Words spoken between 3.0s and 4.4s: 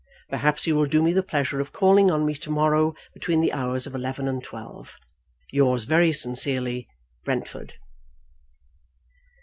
between the hours of eleven